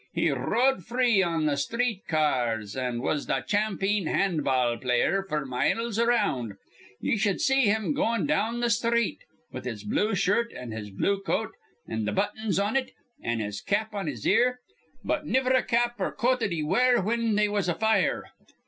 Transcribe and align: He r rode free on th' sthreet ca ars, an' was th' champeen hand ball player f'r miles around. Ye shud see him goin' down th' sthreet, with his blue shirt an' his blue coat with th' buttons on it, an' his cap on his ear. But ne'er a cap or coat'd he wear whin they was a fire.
He 0.15 0.31
r 0.31 0.49
rode 0.49 0.83
free 0.83 1.21
on 1.21 1.45
th' 1.45 1.59
sthreet 1.59 2.07
ca 2.07 2.39
ars, 2.47 2.75
an' 2.75 3.03
was 3.03 3.27
th' 3.27 3.45
champeen 3.47 4.07
hand 4.07 4.43
ball 4.43 4.75
player 4.79 5.23
f'r 5.29 5.45
miles 5.45 5.99
around. 5.99 6.53
Ye 6.99 7.17
shud 7.17 7.39
see 7.39 7.65
him 7.65 7.93
goin' 7.93 8.25
down 8.25 8.61
th' 8.61 8.71
sthreet, 8.71 9.19
with 9.51 9.65
his 9.65 9.83
blue 9.83 10.15
shirt 10.15 10.51
an' 10.53 10.71
his 10.71 10.89
blue 10.89 11.19
coat 11.21 11.51
with 11.85 12.07
th' 12.07 12.15
buttons 12.15 12.57
on 12.57 12.75
it, 12.75 12.93
an' 13.23 13.41
his 13.41 13.61
cap 13.61 13.93
on 13.93 14.07
his 14.07 14.25
ear. 14.25 14.57
But 15.03 15.27
ne'er 15.27 15.53
a 15.53 15.61
cap 15.61 15.97
or 16.01 16.11
coat'd 16.11 16.51
he 16.51 16.63
wear 16.63 16.99
whin 17.03 17.35
they 17.35 17.47
was 17.47 17.69
a 17.69 17.75
fire. 17.75 18.25